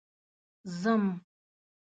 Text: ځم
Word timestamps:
ځم 0.83 1.05